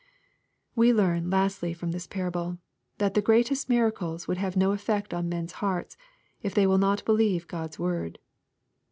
[0.75, 2.57] We learn, lastly, from this parable,
[2.97, 5.95] that the greatest miracles would have no effect on men's hearts^
[6.41, 8.17] if they will not believe God's word.